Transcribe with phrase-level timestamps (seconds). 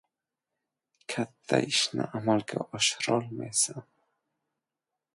[1.13, 3.89] Katta ishni amalga oshirolmaysan!